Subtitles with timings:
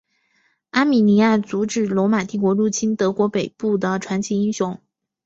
[0.71, 4.79] 阿米尼亚阻止罗马帝国入侵德国北部的传奇英雄。